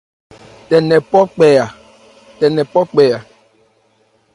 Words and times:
Tɛ 0.67 0.75
nkɛ 0.85 0.97
phɔ 2.69 2.81
kpɛ 2.91 3.05
a. 3.17 3.19